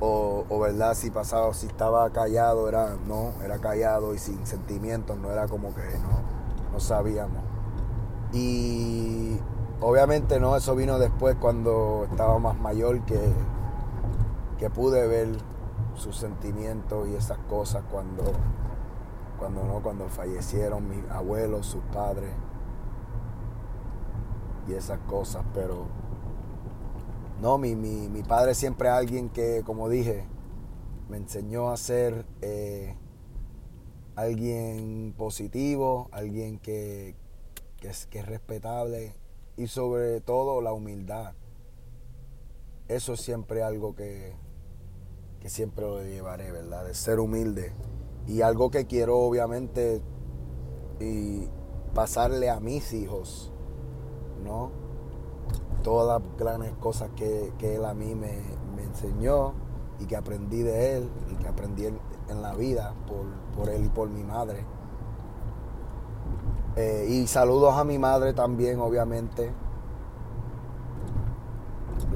O, 0.00 0.58
verdad, 0.58 0.94
si 0.94 1.10
pasaba, 1.10 1.54
si 1.54 1.66
estaba 1.66 2.10
callado, 2.10 2.68
era 2.68 2.96
no, 3.06 3.32
era 3.44 3.58
callado 3.58 4.14
y 4.14 4.18
sin 4.18 4.44
sentimientos, 4.46 5.16
no 5.16 5.30
era 5.30 5.46
como 5.46 5.72
que 5.74 5.82
no, 5.82 6.72
no 6.72 6.80
sabíamos. 6.80 7.42
Y 8.32 9.38
obviamente 9.80 10.40
no, 10.40 10.56
eso 10.56 10.74
vino 10.74 10.98
después 10.98 11.36
cuando 11.40 12.08
estaba 12.10 12.40
más 12.40 12.58
mayor 12.58 13.02
que, 13.02 13.20
que 14.58 14.70
pude 14.70 15.06
ver 15.06 15.28
sus 15.94 16.16
sentimientos 16.16 17.06
y 17.08 17.14
esas 17.14 17.38
cosas 17.48 17.84
cuando 17.88 18.24
cuando 19.42 19.64
no, 19.64 19.82
cuando 19.82 20.08
fallecieron 20.08 20.88
mis 20.88 21.10
abuelos, 21.10 21.66
sus 21.66 21.82
padres 21.86 22.30
y 24.68 24.74
esas 24.74 25.00
cosas, 25.00 25.44
pero 25.52 25.88
no, 27.40 27.58
mi, 27.58 27.74
mi, 27.74 28.22
padre 28.22 28.54
siempre 28.54 28.88
alguien 28.88 29.30
que, 29.30 29.64
como 29.66 29.88
dije, 29.88 30.28
me 31.08 31.16
enseñó 31.16 31.70
a 31.70 31.76
ser 31.76 32.24
eh, 32.40 32.94
alguien 34.14 35.12
positivo, 35.18 36.08
alguien 36.12 36.60
que, 36.60 37.16
es, 37.80 38.06
que 38.06 38.20
es 38.20 38.26
respetable 38.26 39.12
y 39.56 39.66
sobre 39.66 40.20
todo 40.20 40.60
la 40.60 40.72
humildad. 40.72 41.34
Eso 42.86 43.14
es 43.14 43.20
siempre 43.20 43.64
algo 43.64 43.96
que, 43.96 44.36
que 45.40 45.50
siempre 45.50 45.84
lo 45.84 46.00
llevaré, 46.04 46.52
¿verdad? 46.52 46.84
De 46.84 46.94
ser 46.94 47.18
humilde 47.18 47.72
y 48.26 48.42
algo 48.42 48.70
que 48.70 48.86
quiero 48.86 49.18
obviamente 49.18 50.02
y 51.00 51.48
pasarle 51.94 52.50
a 52.50 52.60
mis 52.60 52.92
hijos, 52.92 53.52
¿no? 54.44 54.70
Todas 55.82 56.22
las 56.22 56.36
grandes 56.36 56.72
cosas 56.74 57.10
que, 57.16 57.52
él 57.60 57.84
a 57.84 57.94
mí 57.94 58.14
me, 58.14 58.40
enseñó 58.82 59.54
y 59.98 60.06
que 60.06 60.16
aprendí 60.16 60.62
de 60.62 60.96
él 60.96 61.10
y 61.30 61.36
que 61.36 61.48
aprendí 61.48 61.86
en, 61.86 61.98
la 62.40 62.54
vida 62.54 62.94
por, 63.54 63.68
él 63.68 63.84
y 63.84 63.88
por 63.88 64.08
mi 64.08 64.22
madre. 64.22 64.64
Eh, 66.76 67.06
y 67.10 67.26
saludos 67.26 67.74
a 67.74 67.84
mi 67.84 67.98
madre 67.98 68.32
también, 68.32 68.80
obviamente, 68.80 69.52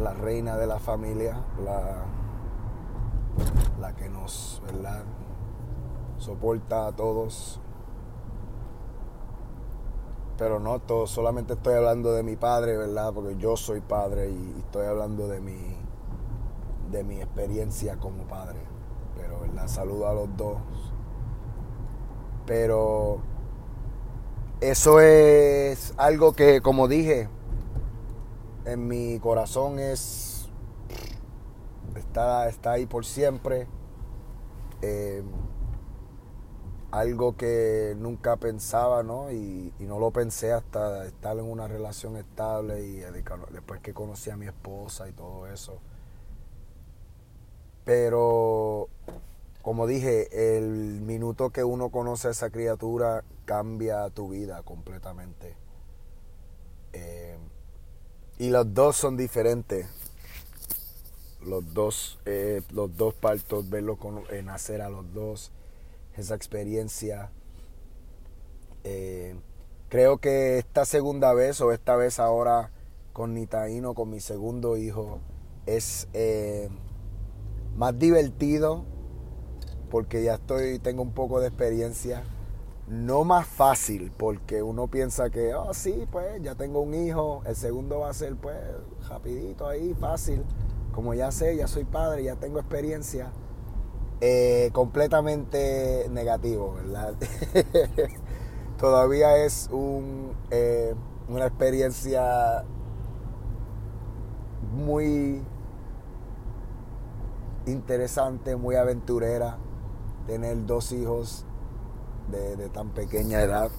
la 0.00 0.14
reina 0.14 0.56
de 0.56 0.66
la 0.66 0.78
familia, 0.78 1.44
la, 1.62 2.04
la 3.78 3.94
que 3.94 4.08
nos, 4.08 4.62
¿verdad? 4.64 5.04
Soporta 6.26 6.88
a 6.88 6.92
todos. 6.92 7.61
Pero 10.37 10.59
no 10.61 10.80
todo, 10.80 11.06
solamente 11.06 11.54
estoy 11.54 11.75
hablando 11.75 12.12
de 12.12 12.23
mi 12.23 12.37
padre, 12.37 12.76
¿verdad? 12.76 13.12
Porque 13.14 13.37
yo 13.38 13.56
soy 13.56 13.80
padre 13.80 14.28
y 14.28 14.54
estoy 14.59 14.87
hablando 14.87 15.28
de 15.28 15.40
mi, 15.40 15.76
de 16.90 17.04
mi 17.04 17.21
experiencia 17.21 17.97
como 17.97 18.25
padre. 18.25 18.59
Pero, 19.16 19.40
¿verdad? 19.40 19.68
Saludo 19.68 20.09
a 20.09 20.14
los 20.14 20.37
dos. 20.37 20.59
Pero 22.45 23.21
eso 24.61 25.00
es 25.00 25.95
algo 25.97 26.33
que, 26.35 26.61
como 26.61 26.88
dije, 26.88 27.28
en 28.64 28.88
mi 28.88 29.18
corazón 29.21 29.78
es. 29.78 30.50
Está, 31.95 32.49
está 32.49 32.73
ahí 32.73 32.85
por 32.85 33.06
siempre. 33.06 33.68
Eh, 34.83 35.23
algo 36.90 37.36
que 37.36 37.94
nunca 37.98 38.36
pensaba, 38.36 39.02
¿no? 39.02 39.30
Y, 39.30 39.72
no 39.80 39.98
lo 39.98 40.10
pensé 40.10 40.52
hasta 40.52 41.06
estar 41.06 41.38
en 41.38 41.44
una 41.44 41.68
relación 41.68 42.16
estable 42.16 42.82
y 42.82 42.96
después 43.52 43.80
que 43.80 43.94
conocí 43.94 44.30
a 44.30 44.36
mi 44.36 44.46
esposa 44.46 45.08
y 45.08 45.12
todo 45.12 45.46
eso. 45.46 45.78
Pero, 47.84 48.88
como 49.62 49.86
dije, 49.86 50.56
el 50.56 51.00
minuto 51.02 51.50
que 51.50 51.62
uno 51.62 51.90
conoce 51.90 52.28
a 52.28 52.30
esa 52.32 52.50
criatura 52.50 53.22
cambia 53.44 54.10
tu 54.10 54.30
vida 54.30 54.62
completamente. 54.62 55.54
Eh, 56.92 57.38
y 58.38 58.50
los 58.50 58.74
dos 58.74 58.96
son 58.96 59.16
diferentes. 59.16 59.86
Los 61.42 61.72
dos, 61.72 62.18
eh, 62.24 62.62
los 62.72 62.96
dos 62.96 63.14
partos, 63.14 63.70
verlo 63.70 63.96
con, 63.96 64.24
eh, 64.30 64.42
nacer 64.42 64.82
a 64.82 64.88
los 64.88 65.12
dos 65.14 65.52
esa 66.16 66.35
experiencia. 66.35 67.30
Eh, 68.85 69.37
creo 69.88 70.18
que 70.18 70.58
esta 70.58 70.85
segunda 70.85 71.32
vez 71.32 71.61
o 71.61 71.73
esta 71.73 71.96
vez 71.96 72.18
ahora 72.18 72.70
con 73.12 73.35
Nitaíno, 73.35 73.94
con 73.94 74.11
mi 74.11 74.20
segundo 74.20 74.76
hijo, 74.76 75.20
es 75.66 76.08
eh, 76.12 76.68
más 77.76 77.99
divertido 77.99 78.85
porque 79.90 80.23
ya 80.23 80.35
estoy, 80.35 80.78
tengo 80.78 81.02
un 81.02 81.12
poco 81.12 81.40
de 81.40 81.49
experiencia. 81.49 82.23
No 82.88 83.25
más 83.25 83.49
fácil, 83.49 84.12
porque 84.16 84.62
uno 84.62 84.87
piensa 84.87 85.28
que, 85.30 85.54
oh 85.54 85.75
sí, 85.75 86.06
pues 86.12 86.40
ya 86.40 86.54
tengo 86.54 86.80
un 86.80 86.94
hijo, 86.94 87.42
el 87.44 87.56
segundo 87.56 88.00
va 88.00 88.11
a 88.11 88.14
ser 88.14 88.37
pues 88.37 88.56
rapidito 89.08 89.66
ahí, 89.66 89.92
fácil. 89.99 90.44
Como 90.92 91.12
ya 91.12 91.32
sé, 91.32 91.56
ya 91.56 91.66
soy 91.66 91.85
padre, 91.85 92.23
ya 92.23 92.37
tengo 92.37 92.61
experiencia 92.61 93.32
eh, 94.20 94.70
completamente 94.73 96.08
negativo, 96.11 96.75
¿verdad? 96.75 97.14
Todavía 98.78 99.37
es 99.37 99.68
un, 99.70 100.32
eh, 100.50 100.94
una 101.28 101.46
experiencia 101.46 102.64
muy 104.73 105.42
interesante, 107.66 108.56
muy 108.56 108.76
aventurera, 108.76 109.58
tener 110.26 110.64
dos 110.64 110.92
hijos 110.92 111.44
de, 112.30 112.68
tan 112.70 112.90
pequeña 112.90 113.42
edad. 113.42 113.70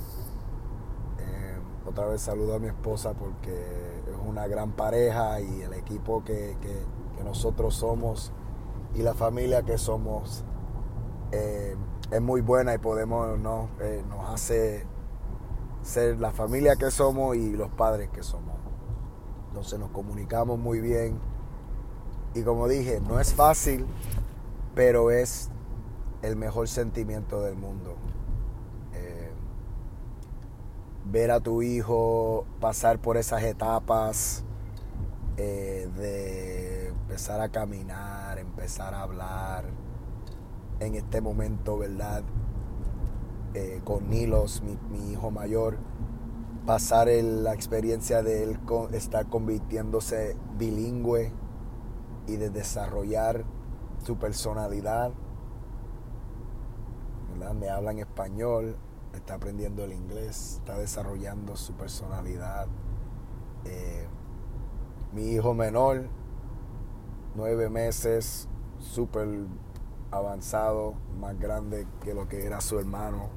Eh, 1.20 1.58
otra 1.88 2.06
vez 2.06 2.22
saludo 2.22 2.56
a 2.56 2.60
mi 2.60 2.68
esposa 2.68 3.14
porque 3.14 3.54
es 3.54 4.28
una 4.28 4.46
gran 4.46 4.72
pareja 4.74 5.42
y 5.42 5.62
el 5.62 5.74
equipo 5.74 6.24
que 6.24 6.56
nosotros 7.24 7.74
somos 7.76 8.32
y 8.96 9.02
la 9.02 9.14
familia 9.14 9.64
que 9.64 9.78
somos 9.78 10.44
eh, 11.32 11.76
es 12.12 12.22
muy 12.22 12.42
buena 12.42 12.74
y 12.74 12.78
podemos, 12.78 13.38
¿no? 13.40 13.70
Eh, 13.82 14.04
nos 14.10 14.30
hace 14.30 14.86
ser 15.82 16.20
la 16.20 16.32
familia 16.32 16.76
que 16.76 16.90
somos 16.90 17.36
y 17.36 17.52
los 17.52 17.70
padres 17.70 18.10
que 18.10 18.24
somos. 18.24 18.56
Entonces 19.50 19.80
nos 19.80 19.90
comunicamos 19.90 20.60
muy 20.60 20.82
bien 20.82 21.20
Y 22.36 22.44
como 22.44 22.68
dije, 22.68 23.02
no 23.02 23.20
es 23.20 23.34
fácil, 23.34 23.88
pero 24.76 25.10
es 25.12 25.50
el 26.22 26.36
mejor 26.36 26.68
sentimiento 26.68 27.42
del 27.42 27.56
mundo. 27.56 27.96
Eh, 28.94 29.32
ver 31.06 31.32
a 31.32 31.40
tu 31.40 31.62
hijo 31.62 32.46
pasar 32.60 33.00
por 33.00 33.18
esas 33.18 33.44
etapas 33.44 34.44
de 35.36 36.77
empezar 37.18 37.42
a 37.42 37.50
caminar, 37.50 38.38
empezar 38.38 38.94
a 38.94 39.02
hablar. 39.02 39.66
En 40.80 40.94
este 40.94 41.20
momento, 41.20 41.80
¿verdad? 41.80 42.22
Eh, 43.56 43.82
con 43.84 44.08
Nilos, 44.12 44.62
mi, 44.62 45.12
hijo 45.12 45.32
mayor, 45.32 45.80
pasar 46.68 47.08
la 47.08 47.56
experiencia 47.56 48.22
de 48.22 48.44
él 48.44 48.60
estar 48.92 49.28
convirtiéndose 49.30 50.38
bilingüe 50.60 51.32
y 52.28 52.36
de 52.36 52.52
desarrollar 52.52 53.46
su 54.06 54.18
personalidad. 54.20 55.12
Me 57.56 57.70
habla 57.70 57.94
en 57.94 57.98
español, 57.98 58.76
está 59.16 59.34
aprendiendo 59.34 59.84
el 59.84 59.94
inglés, 59.94 60.58
está 60.58 60.78
desarrollando 60.78 61.56
su 61.56 61.74
personalidad. 61.74 62.68
Eh, 63.66 64.06
mi 65.14 65.32
hijo 65.32 65.56
menor, 65.56 66.10
nueve 67.38 67.70
meses, 67.70 68.50
súper 68.80 69.28
avanzado, 70.10 70.96
más 71.20 71.40
grande 71.40 71.86
que 72.04 72.16
lo 72.16 72.28
que 72.28 72.44
era 72.46 72.60
su 72.62 72.80
hermano. 72.80 73.30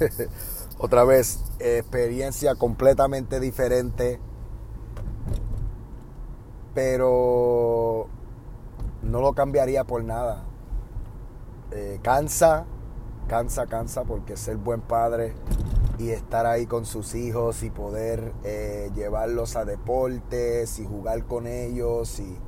Otra 0.78 1.04
vez, 1.04 1.44
experiencia 1.60 2.54
completamente 2.54 3.38
diferente, 3.38 4.18
pero 6.74 8.08
no 9.02 9.20
lo 9.20 9.34
cambiaría 9.34 9.84
por 9.84 10.02
nada. 10.02 10.44
Eh, 11.70 12.00
cansa, 12.02 12.64
cansa, 13.28 13.66
cansa, 13.66 14.04
porque 14.04 14.38
ser 14.38 14.56
buen 14.56 14.80
padre 14.80 15.34
y 15.98 16.10
estar 16.10 16.46
ahí 16.46 16.64
con 16.66 16.86
sus 16.86 17.14
hijos 17.14 17.62
y 17.62 17.68
poder 17.68 18.32
eh, 18.42 18.90
llevarlos 18.94 19.56
a 19.56 19.66
deportes 19.66 20.78
y 20.78 20.86
jugar 20.86 21.24
con 21.26 21.46
ellos 21.46 22.18
y 22.18 22.38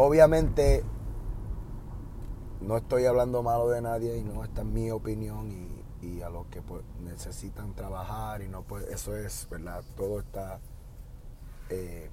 obviamente 0.00 0.82
no 2.62 2.78
estoy 2.78 3.04
hablando 3.04 3.42
malo 3.42 3.68
de 3.68 3.82
nadie 3.82 4.16
y 4.16 4.24
no 4.24 4.42
esta 4.44 4.62
es 4.62 4.66
mi 4.66 4.90
opinión 4.90 5.50
y, 5.50 6.22
a 6.22 6.30
los 6.30 6.46
que 6.46 6.62
pues, 6.62 6.82
necesitan 7.00 7.74
trabajar 7.74 8.40
y 8.40 8.48
no 8.48 8.62
pues 8.62 8.86
eso 8.88 9.14
es 9.14 9.46
verdad 9.50 9.84
todo 9.96 10.20
está 10.20 10.58
eh, 11.68 12.08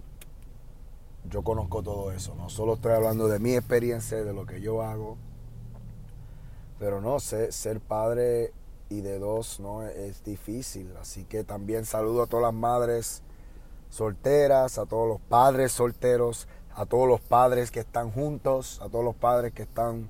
yo 1.30 1.42
conozco 1.44 1.82
todo 1.82 2.12
eso 2.12 2.36
no 2.36 2.50
solo 2.50 2.74
estoy 2.74 2.92
hablando 2.92 3.30
de 3.30 3.40
mi 3.40 3.54
experiencia 3.54 4.22
de 4.22 4.34
lo 4.34 4.46
que 4.46 4.60
yo 4.60 4.82
hago 4.82 5.18
pero 6.80 7.00
no 7.00 7.22
sé 7.22 7.54
ser 7.54 7.80
padre 7.80 8.52
y 8.90 9.00
de 9.00 9.20
dos 9.20 9.62
no 9.62 9.84
es 9.84 10.26
difícil 10.26 10.94
así 11.00 11.24
que 11.24 11.46
también 11.46 11.86
saludo 11.86 12.24
a 12.24 12.28
todas 12.28 12.44
las 12.44 12.54
madres 12.54 13.24
solteras 13.90 14.78
a 14.78 14.86
todos 14.86 15.08
los 15.08 15.22
padres 15.22 15.72
solteros 15.72 16.48
a 16.78 16.86
todos 16.86 17.08
los 17.08 17.20
padres 17.20 17.72
que 17.72 17.80
están 17.80 18.12
juntos 18.12 18.80
a 18.84 18.88
todos 18.88 19.04
los 19.04 19.16
padres 19.16 19.52
que 19.52 19.64
están 19.64 20.10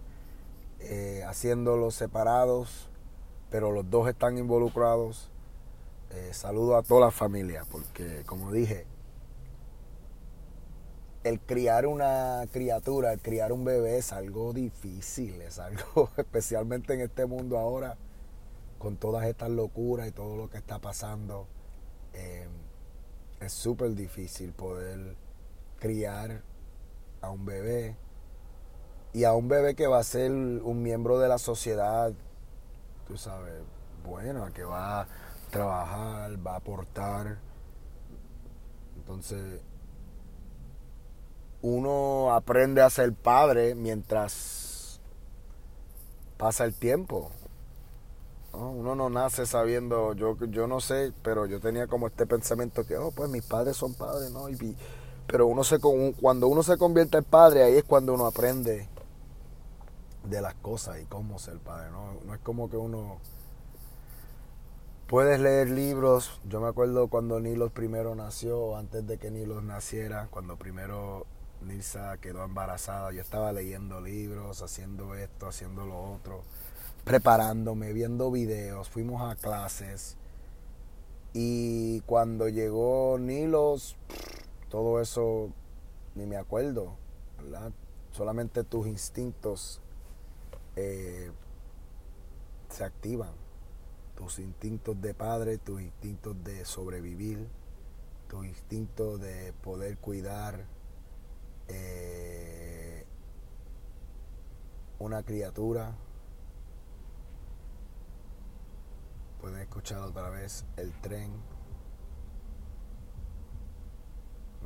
eh, 0.79 1.23
haciéndolos 1.25 1.95
separados, 1.95 2.89
pero 3.49 3.71
los 3.71 3.89
dos 3.89 4.07
están 4.07 4.37
involucrados. 4.37 5.31
Eh, 6.11 6.29
saludo 6.33 6.77
a 6.77 6.83
toda 6.83 7.07
la 7.07 7.11
familia, 7.11 7.65
porque 7.71 8.23
como 8.25 8.51
dije, 8.51 8.85
el 11.23 11.39
criar 11.39 11.87
una 11.87 12.43
criatura, 12.51 13.11
el 13.13 13.21
criar 13.21 13.51
un 13.51 13.65
bebé 13.65 13.97
es 13.97 14.13
algo 14.13 14.53
difícil, 14.53 15.41
es 15.41 15.59
algo, 15.59 16.11
especialmente 16.17 16.93
en 16.93 17.01
este 17.01 17.25
mundo 17.25 17.57
ahora, 17.57 17.97
con 18.77 18.97
todas 18.97 19.25
estas 19.25 19.49
locuras 19.49 20.07
y 20.07 20.11
todo 20.11 20.37
lo 20.37 20.49
que 20.49 20.57
está 20.57 20.79
pasando, 20.79 21.47
eh, 22.13 22.47
es 23.39 23.51
súper 23.51 23.95
difícil 23.95 24.53
poder 24.53 25.15
criar 25.79 26.43
a 27.27 27.31
un 27.31 27.45
bebé 27.45 27.95
y 29.13 29.23
a 29.23 29.33
un 29.33 29.47
bebé 29.47 29.75
que 29.75 29.87
va 29.87 29.99
a 29.99 30.03
ser 30.03 30.31
un 30.31 30.81
miembro 30.81 31.19
de 31.19 31.27
la 31.27 31.37
sociedad, 31.37 32.13
tú 33.07 33.17
sabes, 33.17 33.61
bueno, 34.03 34.47
que 34.53 34.63
va 34.63 35.01
a 35.01 35.07
trabajar, 35.49 36.45
va 36.45 36.53
a 36.53 36.57
aportar. 36.57 37.37
Entonces, 38.97 39.61
uno 41.61 42.33
aprende 42.33 42.81
a 42.81 42.89
ser 42.89 43.13
padre 43.13 43.75
mientras 43.75 44.99
pasa 46.37 46.65
el 46.65 46.73
tiempo. 46.73 47.31
Uno 48.53 48.95
no 48.95 49.09
nace 49.09 49.45
sabiendo, 49.45 50.13
yo, 50.13 50.37
yo 50.49 50.67
no 50.67 50.79
sé, 50.79 51.13
pero 51.23 51.45
yo 51.45 51.59
tenía 51.59 51.87
como 51.87 52.07
este 52.07 52.25
pensamiento 52.25 52.85
que, 52.85 52.97
oh, 52.97 53.11
pues 53.11 53.29
mis 53.29 53.43
padres 53.45 53.77
son 53.77 53.93
padres, 53.93 54.31
¿no? 54.31 54.49
Y, 54.49 54.75
pero 55.27 55.45
uno 55.45 55.63
se, 55.63 55.79
cuando 55.79 56.47
uno 56.47 56.63
se 56.63 56.77
convierte 56.77 57.17
en 57.17 57.25
padre, 57.25 57.63
ahí 57.63 57.75
es 57.75 57.83
cuando 57.83 58.13
uno 58.13 58.25
aprende 58.25 58.87
de 60.23 60.41
las 60.41 60.55
cosas 60.55 60.99
y 61.01 61.05
cómo 61.05 61.37
ser 61.37 61.57
padre. 61.59 61.91
¿no? 61.91 62.13
no 62.25 62.33
es 62.33 62.39
como 62.41 62.69
que 62.69 62.77
uno... 62.77 63.17
Puedes 65.07 65.39
leer 65.39 65.69
libros. 65.69 66.41
Yo 66.49 66.59
me 66.59 66.67
acuerdo 66.67 67.07
cuando 67.07 67.39
Nilos 67.39 67.71
primero 67.71 68.13
nació, 68.13 68.75
antes 68.75 69.07
de 69.07 69.17
que 69.17 69.31
Nilos 69.31 69.63
naciera, 69.63 70.27
cuando 70.29 70.57
primero 70.57 71.25
Nilsa 71.61 72.17
quedó 72.17 72.43
embarazada, 72.43 73.13
yo 73.13 73.21
estaba 73.21 73.53
leyendo 73.53 74.01
libros, 74.01 74.61
haciendo 74.61 75.15
esto, 75.15 75.47
haciendo 75.47 75.85
lo 75.85 75.97
otro, 76.13 76.43
preparándome, 77.05 77.93
viendo 77.93 78.31
videos, 78.31 78.89
fuimos 78.89 79.21
a 79.21 79.35
clases. 79.35 80.17
Y 81.33 82.01
cuando 82.01 82.49
llegó 82.49 83.17
Nilos, 83.17 83.95
todo 84.69 85.01
eso 85.01 85.51
ni 86.15 86.25
me 86.25 86.37
acuerdo, 86.37 86.97
¿verdad? 87.37 87.71
Solamente 88.11 88.63
tus 88.63 88.87
instintos 88.87 89.81
eh, 90.75 91.31
se 92.69 92.83
activan. 92.83 93.31
Tus 94.15 94.39
instintos 94.39 94.99
de 94.99 95.13
padre, 95.13 95.59
tus 95.59 95.79
instintos 95.79 96.43
de 96.43 96.65
sobrevivir, 96.65 97.47
tus 98.27 98.47
instintos 98.47 99.21
de 99.21 99.53
poder 99.61 99.99
cuidar 99.99 100.65
eh, 101.67 103.05
una 104.97 105.21
criatura. 105.21 105.95
Pueden 109.39 109.61
escuchar 109.61 110.01
otra 110.01 110.29
vez 110.29 110.65
el 110.77 110.91
tren. 111.01 111.31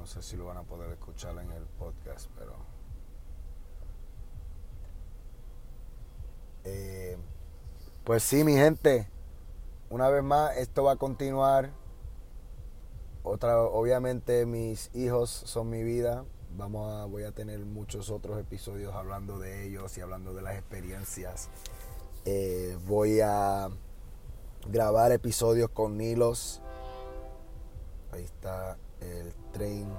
No 0.01 0.07
sé 0.07 0.23
si 0.23 0.35
lo 0.35 0.45
van 0.45 0.57
a 0.57 0.63
poder 0.63 0.89
escuchar 0.89 1.37
en 1.37 1.51
el 1.51 1.63
podcast, 1.77 2.27
pero 2.35 2.55
Eh, 6.63 7.17
pues 8.03 8.23
sí, 8.23 8.43
mi 8.43 8.53
gente, 8.53 9.07
una 9.91 10.09
vez 10.09 10.23
más, 10.23 10.57
esto 10.57 10.85
va 10.85 10.93
a 10.93 10.95
continuar. 10.95 11.69
Otra, 13.21 13.61
obviamente 13.61 14.47
mis 14.47 14.89
hijos 14.95 15.29
son 15.29 15.69
mi 15.69 15.83
vida. 15.83 16.25
Vamos 16.57 16.91
a, 16.91 17.05
voy 17.05 17.21
a 17.21 17.31
tener 17.31 17.59
muchos 17.59 18.09
otros 18.09 18.39
episodios 18.39 18.95
hablando 18.95 19.37
de 19.37 19.67
ellos 19.67 19.95
y 19.99 20.01
hablando 20.01 20.33
de 20.33 20.41
las 20.41 20.55
experiencias. 20.55 21.49
Eh, 22.25 22.75
voy 22.87 23.21
a 23.21 23.69
grabar 24.67 25.11
episodios 25.11 25.69
con 25.69 25.95
Nilos. 25.95 26.59
Ahí 28.11 28.23
está 28.23 28.77
el 29.01 29.33
tren 29.51 29.91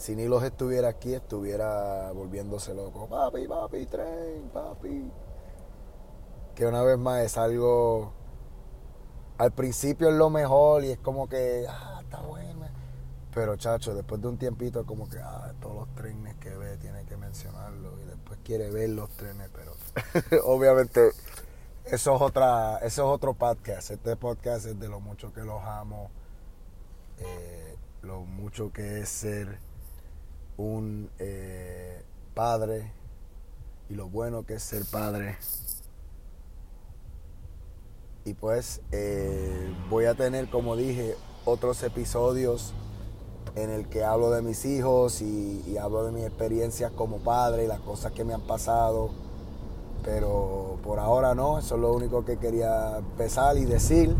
si 0.00 0.16
Nilos 0.16 0.42
estuviera 0.44 0.88
aquí, 0.88 1.12
estuviera 1.12 2.10
volviéndose 2.12 2.72
loco. 2.72 3.06
Papi, 3.06 3.46
papi, 3.46 3.84
tren, 3.84 4.48
papi. 4.50 5.12
Que 6.54 6.66
una 6.66 6.82
vez 6.82 6.96
más 6.98 7.20
es 7.20 7.36
algo. 7.36 8.14
Al 9.36 9.52
principio 9.52 10.08
es 10.08 10.14
lo 10.14 10.30
mejor 10.30 10.84
y 10.84 10.92
es 10.92 10.98
como 10.98 11.28
que, 11.28 11.66
ah, 11.68 12.00
está 12.02 12.22
bueno. 12.22 12.66
Pero, 13.34 13.56
chacho, 13.56 13.94
después 13.94 14.22
de 14.22 14.28
un 14.28 14.38
tiempito, 14.38 14.86
como 14.86 15.06
que, 15.06 15.18
ah, 15.18 15.52
todos 15.60 15.76
los 15.76 15.94
trenes 15.94 16.34
que 16.36 16.48
ve, 16.48 16.78
tiene 16.78 17.04
que 17.04 17.18
mencionarlo. 17.18 18.00
Y 18.00 18.04
después 18.06 18.40
quiere 18.42 18.70
ver 18.70 18.88
los 18.88 19.10
trenes, 19.10 19.50
pero 19.52 19.74
obviamente, 20.46 21.10
eso 21.84 22.16
es, 22.16 22.22
otra, 22.22 22.78
eso 22.78 23.02
es 23.02 23.14
otro 23.14 23.34
podcast. 23.34 23.90
Este 23.90 24.16
podcast 24.16 24.64
es 24.64 24.80
de 24.80 24.88
lo 24.88 25.00
mucho 25.00 25.30
que 25.34 25.42
los 25.42 25.62
amo, 25.62 26.10
eh, 27.20 27.76
lo 28.02 28.20
mucho 28.22 28.72
que 28.72 29.00
es 29.00 29.08
ser 29.08 29.58
un 30.56 31.10
eh, 31.18 32.02
padre 32.34 32.92
y 33.88 33.94
lo 33.94 34.08
bueno 34.08 34.44
que 34.44 34.54
es 34.54 34.62
ser 34.62 34.84
padre. 34.90 35.38
Y 38.24 38.34
pues 38.34 38.82
eh, 38.92 39.74
voy 39.88 40.04
a 40.04 40.14
tener, 40.14 40.50
como 40.50 40.76
dije, 40.76 41.16
otros 41.44 41.82
episodios 41.82 42.74
en 43.56 43.70
el 43.70 43.88
que 43.88 44.04
hablo 44.04 44.30
de 44.30 44.42
mis 44.42 44.64
hijos 44.64 45.22
y, 45.22 45.76
hablo 45.78 46.04
de 46.04 46.12
mis 46.12 46.24
experiencias 46.24 46.92
como 46.92 47.18
padre 47.18 47.64
y 47.64 47.66
las 47.66 47.80
cosas 47.80 48.12
que 48.12 48.24
me 48.24 48.34
han 48.34 48.42
pasado. 48.42 49.10
Pero 50.04 50.78
por 50.82 50.98
ahora 50.98 51.34
no, 51.34 51.58
eso 51.58 51.74
es 51.74 51.80
lo 51.80 51.92
único 51.92 52.24
que 52.24 52.38
quería 52.38 52.98
empezar 52.98 53.56
y 53.56 53.64
decir. 53.64 54.14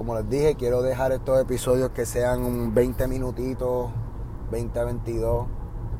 Como 0.00 0.14
les 0.14 0.30
dije, 0.30 0.54
quiero 0.54 0.80
dejar 0.80 1.12
estos 1.12 1.38
episodios 1.38 1.90
que 1.90 2.06
sean 2.06 2.72
20 2.72 3.06
minutitos, 3.06 3.90
20 4.50 4.84
22, 4.84 5.46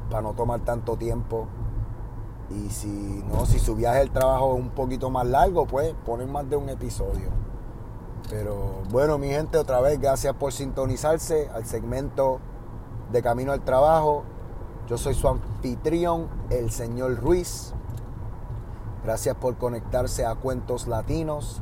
para 0.08 0.22
no 0.22 0.32
tomar 0.32 0.60
tanto 0.60 0.96
tiempo. 0.96 1.48
Y 2.48 2.70
si 2.70 3.22
no, 3.30 3.44
si 3.44 3.58
su 3.58 3.76
viaje 3.76 4.00
al 4.00 4.10
trabajo 4.10 4.54
es 4.54 4.60
un 4.62 4.70
poquito 4.70 5.10
más 5.10 5.26
largo, 5.26 5.66
pues 5.66 5.94
ponen 6.06 6.32
más 6.32 6.48
de 6.48 6.56
un 6.56 6.70
episodio. 6.70 7.28
Pero 8.30 8.80
bueno, 8.90 9.18
mi 9.18 9.28
gente, 9.28 9.58
otra 9.58 9.82
vez, 9.82 10.00
gracias 10.00 10.34
por 10.34 10.54
sintonizarse 10.54 11.50
al 11.50 11.66
segmento 11.66 12.40
de 13.12 13.20
Camino 13.20 13.52
al 13.52 13.60
Trabajo. 13.60 14.24
Yo 14.88 14.96
soy 14.96 15.12
su 15.12 15.28
anfitrión, 15.28 16.28
el 16.48 16.70
señor 16.70 17.20
Ruiz. 17.20 17.74
Gracias 19.04 19.36
por 19.36 19.58
conectarse 19.58 20.24
a 20.24 20.36
Cuentos 20.36 20.86
Latinos. 20.86 21.60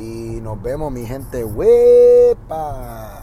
Y 0.00 0.40
nos 0.40 0.60
vemos, 0.62 0.90
mi 0.90 1.04
gente. 1.04 1.44
¡Wepa! 1.44 3.19